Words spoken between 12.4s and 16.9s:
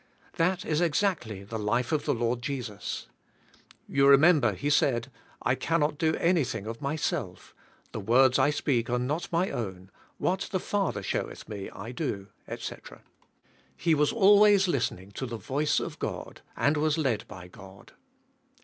etc. He was always listening to the voice of God and